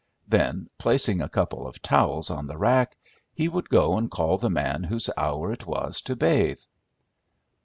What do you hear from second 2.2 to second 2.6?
on the